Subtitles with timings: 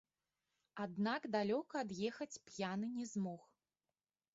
[0.85, 3.41] Аднак далёка ад'ехаць п'яны не змог.